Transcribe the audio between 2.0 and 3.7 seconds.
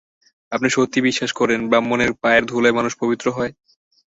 পায়ের ধুলোয় মানুষ পবিত্র হয়?